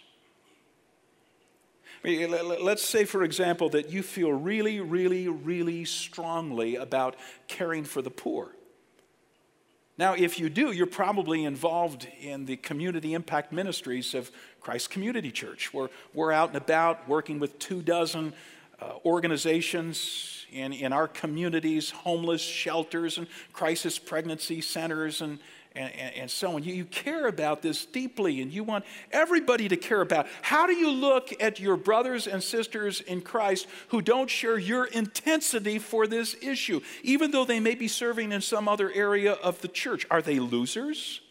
[2.04, 7.16] Let's say, for example, that you feel really, really, really strongly about
[7.48, 8.52] caring for the poor.
[9.98, 14.30] Now, if you do, you're probably involved in the community impact ministries of
[14.60, 18.34] Christ Community Church, where we're out and about working with two dozen
[18.82, 25.40] uh, organizations in, in our communities, homeless shelters and crisis pregnancy centers and,
[25.76, 26.64] and, and, so on.
[26.64, 30.26] You, you care about this deeply and you want everybody to care about.
[30.26, 30.32] It.
[30.42, 34.86] How do you look at your brothers and sisters in Christ who don't share your
[34.86, 39.62] intensity for this issue, even though they may be serving in some other area of
[39.62, 40.06] the church?
[40.10, 41.22] Are they losers?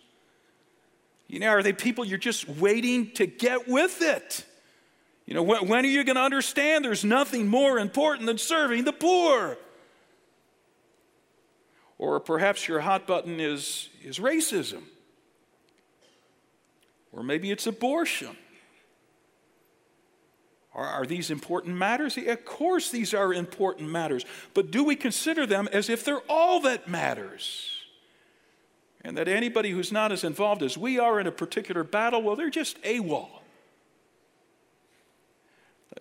[1.27, 4.45] You know, are they people you're just waiting to get with it?
[5.27, 8.85] You know, when, when are you going to understand there's nothing more important than serving
[8.85, 9.57] the poor?
[11.97, 14.83] Or perhaps your hot button is, is racism.
[17.13, 18.37] Or maybe it's abortion.
[20.75, 22.19] Are, are these important matters?
[22.19, 24.25] Of course, these are important matters.
[24.53, 27.71] But do we consider them as if they're all that matters?
[29.03, 32.37] And that anybody who's not as involved as we are in a particular battle, well,
[32.37, 33.44] they're just AWOL.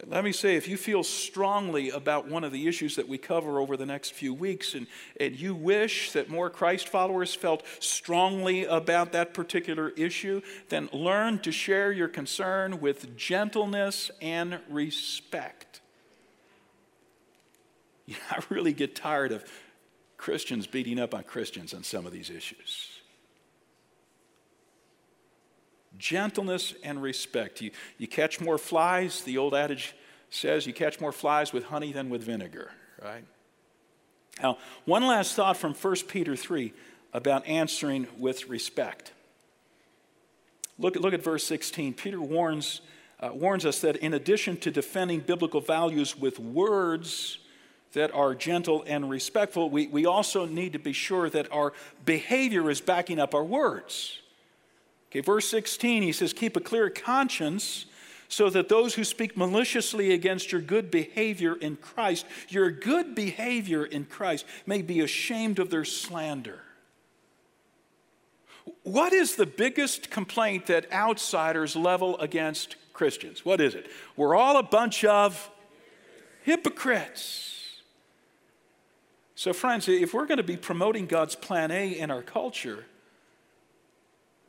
[0.07, 3.59] Let me say, if you feel strongly about one of the issues that we cover
[3.59, 4.87] over the next few weeks, and,
[5.19, 11.39] and you wish that more Christ followers felt strongly about that particular issue, then learn
[11.39, 15.81] to share your concern with gentleness and respect.
[18.29, 19.45] I really get tired of
[20.17, 22.92] Christians beating up on Christians on some of these issues
[25.97, 27.61] gentleness and respect.
[27.61, 29.95] You, you catch more flies, the old adage
[30.29, 32.71] says, you catch more flies with honey than with vinegar,
[33.01, 33.23] right?
[34.41, 36.73] Now, one last thought from 1 Peter 3
[37.13, 39.11] about answering with respect.
[40.79, 41.93] Look, look at verse 16.
[41.93, 42.81] Peter warns,
[43.19, 47.37] uh, warns us that in addition to defending biblical values with words
[47.93, 51.73] that are gentle and respectful, we, we also need to be sure that our
[52.05, 54.22] behavior is backing up our words.
[55.13, 57.85] Okay, verse 16, he says, Keep a clear conscience
[58.29, 63.85] so that those who speak maliciously against your good behavior in Christ, your good behavior
[63.85, 66.61] in Christ, may be ashamed of their slander.
[68.81, 73.45] What is the biggest complaint that outsiders level against Christians?
[73.45, 73.85] What is it?
[74.17, 75.51] We're all a bunch of
[76.41, 77.81] hypocrites.
[79.35, 82.85] So, friends, if we're going to be promoting God's plan A in our culture,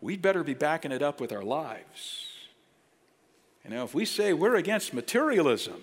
[0.04, 2.26] we'd better be backing it up with our lives.
[3.64, 5.80] You know, if we say we're against materialism,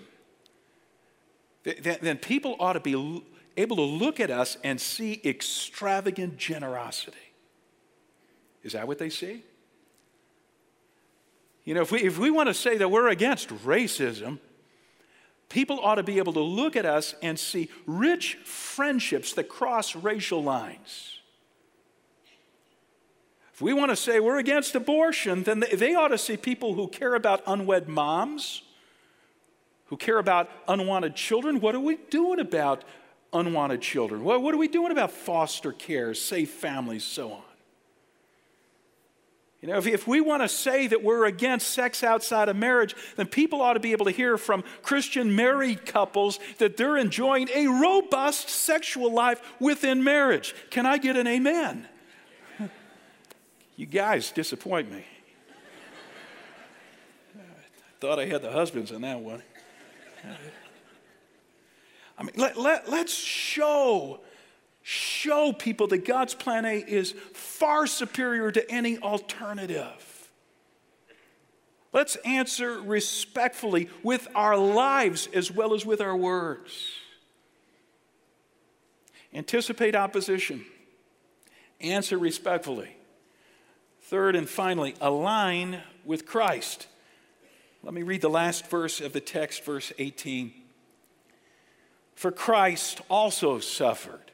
[1.64, 3.24] then people ought to be
[3.56, 7.16] able to look at us and see extravagant generosity.
[8.62, 9.42] Is that what they see?
[11.64, 14.38] You know, if we, if we want to say that we're against racism,
[15.48, 19.96] people ought to be able to look at us and see rich friendships that cross
[19.96, 21.21] racial lines.
[23.62, 27.14] We want to say we're against abortion, then they ought to see people who care
[27.14, 28.62] about unwed moms,
[29.86, 31.60] who care about unwanted children.
[31.60, 32.82] What are we doing about
[33.32, 34.24] unwanted children?
[34.24, 37.42] What, are we doing about foster care, safe families, so on?
[39.60, 42.96] You know, if, if we want to say that we're against sex outside of marriage,
[43.14, 47.48] then people ought to be able to hear from Christian married couples that they're enjoying
[47.54, 50.52] a robust sexual life within marriage.
[50.70, 51.86] Can I get an amen?
[53.76, 55.04] You guys disappoint me.
[57.36, 59.42] I thought I had the husbands on that one.
[62.18, 64.20] I mean, let, let, let's show,
[64.82, 70.30] show people that God's plan A is far superior to any alternative.
[71.92, 76.72] Let's answer respectfully with our lives as well as with our words.
[79.34, 80.64] Anticipate opposition.
[81.80, 82.96] Answer respectfully.
[84.12, 86.86] Third and finally, align with Christ.
[87.82, 90.52] Let me read the last verse of the text, verse 18.
[92.14, 94.30] For Christ also suffered.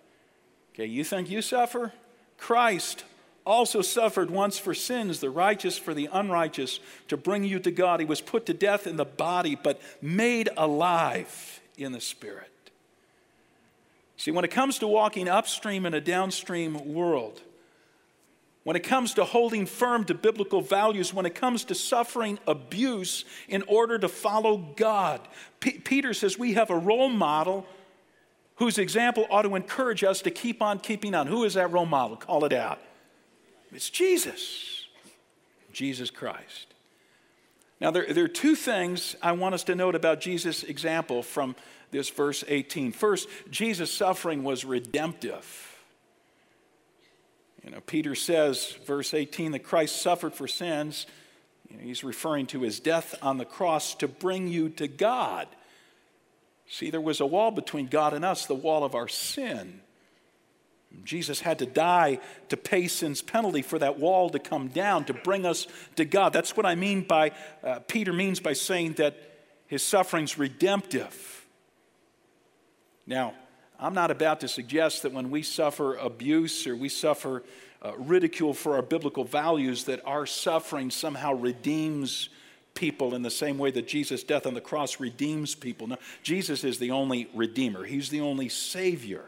[0.75, 1.93] Okay, you think you suffer?
[2.39, 3.05] Christ
[3.47, 8.01] also suffered once for sins, the righteous for the unrighteous, to bring you to God.
[8.01, 12.51] He was put to death in the body, but made alive in the spirit.
[14.17, 17.43] See, when it comes to walking upstream in a downstream world,
[18.69, 23.25] when it comes to holding firm to biblical values, when it comes to suffering abuse
[23.49, 25.23] in order to follow God.
[25.59, 27.67] P- Peter says we have a role model
[28.57, 31.29] whose example ought to encourage us to keep on keeping on.
[31.29, 32.19] Who is that role model?
[32.19, 32.79] Call it out.
[33.73, 34.85] It's Jesus,
[35.73, 36.75] Jesus Christ.
[37.81, 41.57] Now, there, there are two things I want us to note about Jesus' example from
[41.91, 42.93] this verse 18.
[42.93, 45.68] First, Jesus' suffering was redemptive.
[47.69, 51.07] You know, Peter says, verse 18, that Christ suffered for sins.
[51.69, 55.47] You know, he's referring to his death on the cross to bring you to God.
[56.67, 59.83] See, there was a wall between God and us, the wall of our sin.
[61.05, 65.13] Jesus had to die to pay sin's penalty for that wall to come down, to
[65.13, 65.67] bring us
[65.97, 66.33] to God.
[66.33, 69.15] That's what I mean by, uh, Peter means by saying that
[69.67, 71.47] his suffering's redemptive.
[73.07, 73.35] Now,
[73.81, 77.45] I'm not about to suggest that when we suffer abuse or we suffer
[77.81, 82.29] uh, ridicule for our biblical values, that our suffering somehow redeems
[82.75, 85.87] people in the same way that Jesus' death on the cross redeems people.
[85.87, 89.25] No, Jesus is the only redeemer, He's the only Savior.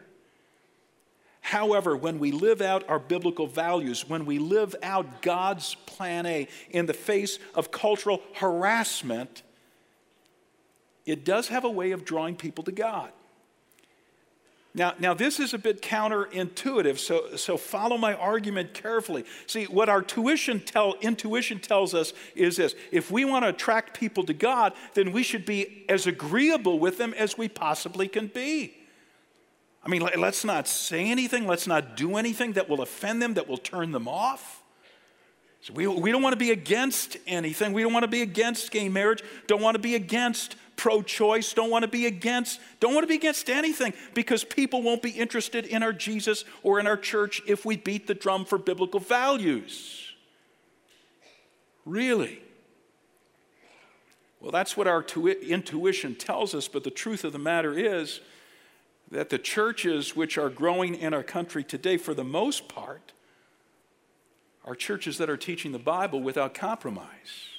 [1.42, 6.48] However, when we live out our biblical values, when we live out God's plan A
[6.70, 9.42] in the face of cultural harassment,
[11.06, 13.10] it does have a way of drawing people to God.
[14.72, 19.24] Now, now this is a bit counterintuitive, so, so follow my argument carefully.
[19.46, 23.98] See, what our tuition tell, intuition tells us is this if we want to attract
[23.98, 28.28] people to God, then we should be as agreeable with them as we possibly can
[28.28, 28.76] be.
[29.84, 33.48] I mean, let's not say anything, let's not do anything that will offend them, that
[33.48, 34.62] will turn them off.
[35.62, 37.72] So we, we don't want to be against anything.
[37.72, 41.52] We don't want to be against gay marriage, don't want to be against pro choice,
[41.52, 45.10] don't want to be against, don't want to be against anything because people won't be
[45.10, 48.98] interested in our Jesus or in our church if we beat the drum for biblical
[48.98, 50.10] values.
[51.84, 52.40] Really?
[54.40, 55.04] Well, that's what our
[55.42, 58.22] intuition tells us, but the truth of the matter is
[59.10, 63.12] that the churches which are growing in our country today, for the most part,
[64.64, 67.49] are churches that are teaching the Bible without compromise.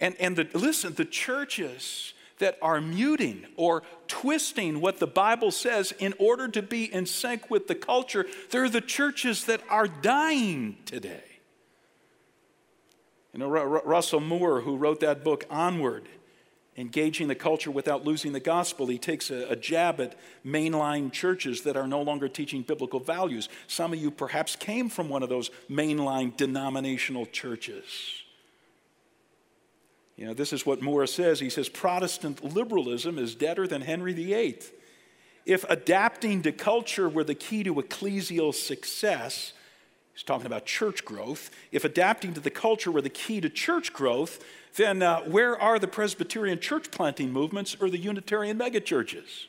[0.00, 5.92] And, and the, listen, the churches that are muting or twisting what the Bible says
[5.98, 10.78] in order to be in sync with the culture, they're the churches that are dying
[10.86, 11.22] today.
[13.32, 16.08] You know, Russell Moore, who wrote that book, Onward,
[16.76, 21.62] Engaging the Culture Without Losing the Gospel, he takes a, a jab at mainline churches
[21.62, 23.48] that are no longer teaching biblical values.
[23.66, 28.19] Some of you perhaps came from one of those mainline denominational churches.
[30.20, 31.40] You know, this is what Moore says.
[31.40, 34.58] He says Protestant liberalism is deader than Henry VIII.
[35.46, 39.54] If adapting to culture were the key to ecclesial success,
[40.12, 41.50] he's talking about church growth.
[41.72, 44.44] If adapting to the culture were the key to church growth,
[44.76, 49.46] then uh, where are the Presbyterian church planting movements or the Unitarian megachurches?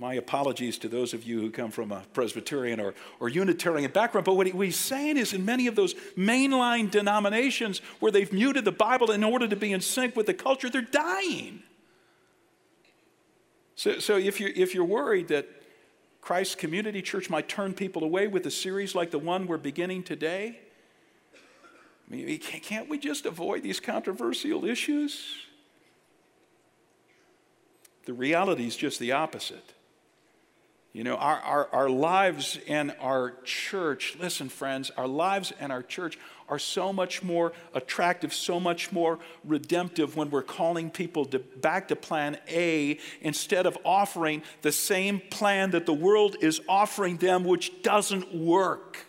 [0.00, 4.24] My apologies to those of you who come from a Presbyterian or, or Unitarian background,
[4.24, 8.32] but what, he, what he's saying is in many of those mainline denominations where they've
[8.32, 11.62] muted the Bible in order to be in sync with the culture, they're dying.
[13.76, 15.46] So, so if, you're, if you're worried that
[16.22, 20.02] Christ's Community Church might turn people away with a series like the one we're beginning
[20.02, 20.60] today,
[22.08, 25.26] I mean, can't we just avoid these controversial issues?
[28.06, 29.69] The reality is just the opposite.
[30.92, 35.84] You know, our, our, our lives and our church, listen, friends, our lives and our
[35.84, 36.18] church
[36.48, 41.86] are so much more attractive, so much more redemptive when we're calling people to, back
[41.88, 47.44] to plan A instead of offering the same plan that the world is offering them,
[47.44, 49.06] which doesn't work.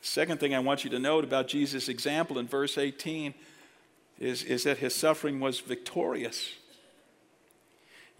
[0.00, 3.32] Second thing I want you to note about Jesus' example in verse 18
[4.18, 6.50] is, is that his suffering was victorious.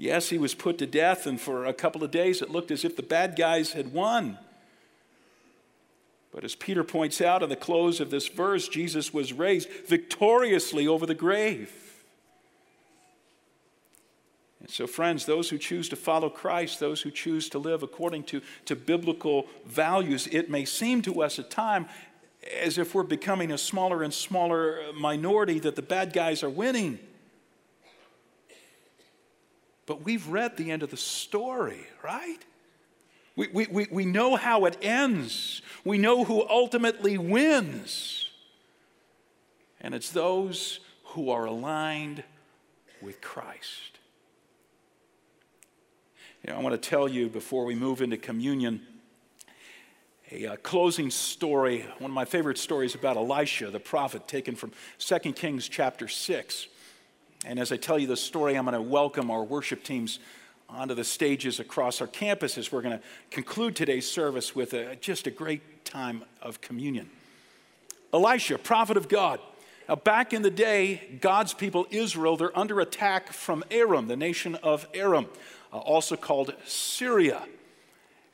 [0.02, 2.84] Yes, he was put to death, and for a couple of days it looked as
[2.84, 4.36] if the bad guys had won.
[6.32, 10.88] But as Peter points out in the close of this verse, Jesus was raised victoriously
[10.88, 11.72] over the grave.
[14.58, 18.24] And so, friends, those who choose to follow Christ, those who choose to live according
[18.24, 21.86] to, to biblical values, it may seem to us at time
[22.60, 26.98] as if we're becoming a smaller and smaller minority that the bad guys are winning.
[29.86, 32.38] But we've read the end of the story, right?
[33.34, 35.62] We, we, we, we know how it ends.
[35.84, 38.30] We know who ultimately wins.
[39.80, 42.22] And it's those who are aligned
[43.00, 43.98] with Christ.
[46.44, 48.82] You know, I want to tell you before we move into communion
[50.32, 54.72] a uh, closing story, one of my favorite stories about Elisha, the prophet, taken from
[54.98, 56.68] 2 Kings chapter 6.
[57.44, 60.20] And as I tell you the story, I'm going to welcome our worship teams
[60.68, 62.70] onto the stages across our campuses.
[62.70, 67.10] We're going to conclude today's service with a, just a great time of communion.
[68.12, 69.40] Elisha, prophet of God.
[69.88, 74.54] Now, back in the day, God's people, Israel, they're under attack from Aram, the nation
[74.56, 75.26] of Aram,
[75.72, 77.42] uh, also called Syria.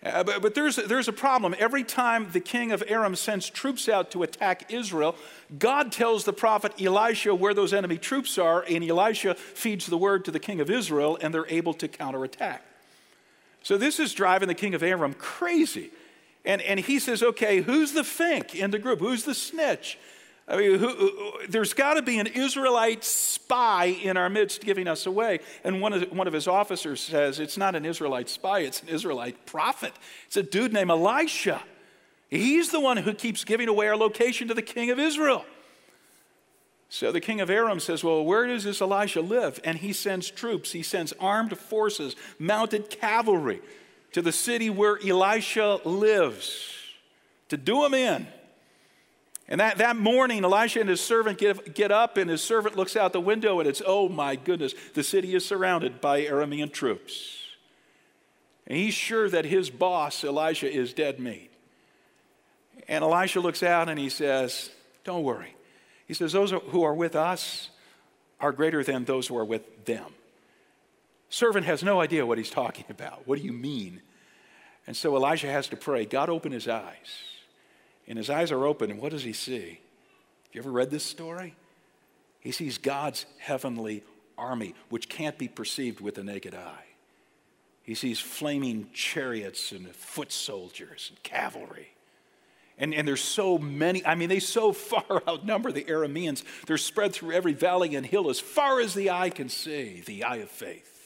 [0.09, 1.55] Uh, but, but there's, there's a problem.
[1.59, 5.15] Every time the king of Aram sends troops out to attack Israel,
[5.59, 10.25] God tells the prophet Elisha where those enemy troops are, and Elisha feeds the word
[10.25, 12.65] to the king of Israel, and they're able to counterattack.
[13.63, 15.91] So this is driving the king of Aram crazy.
[16.45, 19.01] And, and he says, okay, who's the fink in the group?
[19.01, 19.99] Who's the snitch?
[20.49, 24.89] I mean, who, who, there's got to be an Israelite spy in our midst giving
[24.89, 25.41] us away.
[25.63, 28.89] And one of, one of his officers says, It's not an Israelite spy, it's an
[28.89, 29.93] Israelite prophet.
[30.27, 31.63] It's a dude named Elisha.
[32.31, 35.45] He's the one who keeps giving away our location to the king of Israel.
[36.91, 39.61] So the king of Aram says, Well, where does this Elisha live?
[39.65, 43.61] And he sends troops, he sends armed forces, mounted cavalry
[44.13, 46.75] to the city where Elisha lives
[47.51, 48.27] to do him in.
[49.49, 52.97] And that, that morning, Elisha and his servant get, get up, and his servant looks
[52.97, 57.39] out the window, and it's, oh my goodness, the city is surrounded by Aramean troops.
[58.67, 61.51] And he's sure that his boss, Elisha, is dead meat.
[62.87, 64.71] And Elisha looks out and he says,
[65.05, 65.55] Don't worry.
[66.07, 67.71] He says, Those who are with us
[68.41, 70.05] are greater than those who are with them.
[71.31, 73.27] Servant has no idea what he's talking about.
[73.27, 74.03] What do you mean?
[74.87, 77.38] And so Elisha has to pray God, open his eyes
[78.09, 79.81] and his eyes are open, and what does he see?
[80.47, 81.55] Have you ever read this story?
[82.41, 84.03] He sees God's heavenly
[84.39, 86.85] army, which can't be perceived with the naked eye.
[87.83, 91.89] He sees flaming chariots and foot soldiers and cavalry.
[92.79, 96.43] And, and there's so many, I mean, they so far outnumber the Arameans.
[96.67, 100.25] They're spread through every valley and hill as far as the eye can see, the
[100.25, 100.98] eye of faith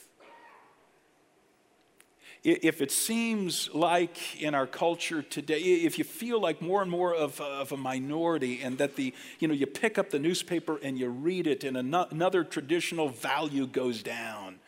[2.43, 7.15] if it seems like in our culture today, if you feel like more and more
[7.15, 10.99] of, of a minority and that the, you know, you pick up the newspaper and
[10.99, 14.59] you read it and another traditional value goes down,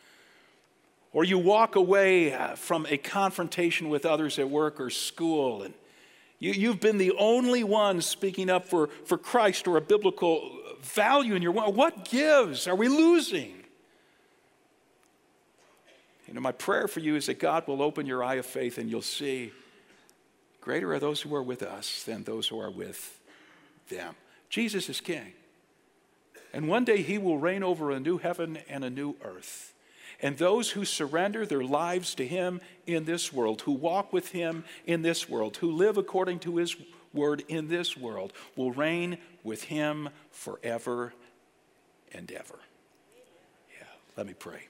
[1.12, 5.74] or you walk away uh, from a confrontation with others at work or school and
[6.38, 11.34] you, you've been the only one speaking up for, for Christ or a biblical value
[11.34, 12.66] in your what gives?
[12.66, 13.65] Are we losing?
[16.36, 18.90] Know, my prayer for you is that God will open your eye of faith and
[18.90, 19.52] you'll see
[20.60, 23.18] greater are those who are with us than those who are with
[23.88, 24.14] them.
[24.50, 25.32] Jesus is king.
[26.52, 29.72] And one day he will reign over a new heaven and a new earth.
[30.20, 34.64] And those who surrender their lives to him in this world, who walk with him
[34.86, 36.76] in this world, who live according to his
[37.14, 41.14] word in this world, will reign with him forever
[42.12, 42.58] and ever.
[43.78, 43.86] Yeah,
[44.18, 44.68] let me pray.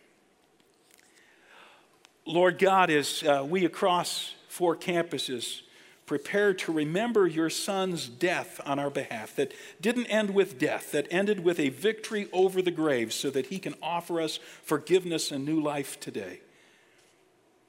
[2.27, 5.63] Lord God, as uh, we across four campuses
[6.07, 11.07] prepare to remember your son's death on our behalf, that didn't end with death, that
[11.11, 15.45] ended with a victory over the grave, so that he can offer us forgiveness and
[15.45, 16.41] new life today.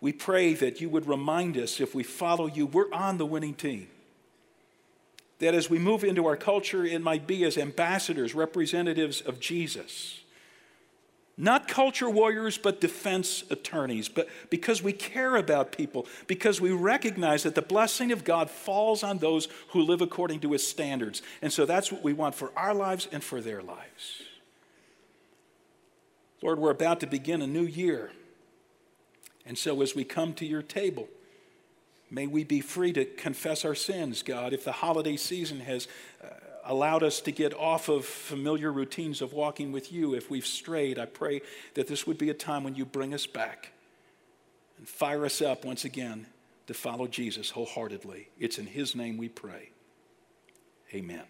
[0.02, 3.56] We pray that you would remind us if we follow you, we're on the winning
[3.56, 3.88] team.
[5.40, 10.22] That as we move into our culture, it might be as ambassadors, representatives of Jesus
[11.40, 14.10] not culture warriors, but defense attorneys.
[14.10, 19.04] But because we care about people, because we recognize that the blessing of God falls
[19.04, 21.22] on those who live according to his standards.
[21.44, 24.24] And so that's what we want for our lives and for their lives.
[26.42, 28.12] Lord, we're about to begin a new year.
[29.46, 31.08] And so as we come to your table,
[32.10, 34.54] may we be free to confess our sins, God.
[34.54, 35.88] If the holiday season has
[36.68, 41.00] allowed us to get off of familiar routines of walking with you, if we've strayed,
[41.00, 41.42] I pray
[41.74, 43.72] that this would be a time when you bring us back
[44.78, 46.28] and fire us up once again
[46.68, 48.30] to follow Jesus wholeheartedly.
[48.38, 49.72] It's in his name we pray.
[50.94, 51.24] Amen.